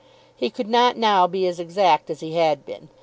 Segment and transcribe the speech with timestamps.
[0.35, 2.89] He could not now be as exact as he had been.